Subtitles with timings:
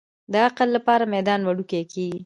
[0.31, 2.19] د عقل لپاره میدان وړوکی کېږي.